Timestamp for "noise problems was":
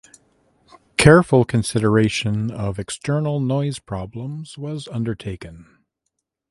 3.39-4.87